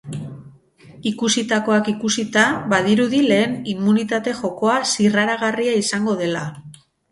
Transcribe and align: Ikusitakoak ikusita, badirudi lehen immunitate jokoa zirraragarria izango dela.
Ikusitakoak 1.09 1.89
ikusita, 1.91 2.45
badirudi 2.73 3.21
lehen 3.27 3.55
immunitate 3.75 4.35
jokoa 4.41 4.81
zirraragarria 4.95 5.79
izango 5.85 6.19
dela. 6.27 6.45